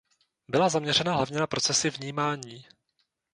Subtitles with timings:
[0.47, 2.65] Byla zaměřena hlavně na procesy vnímání.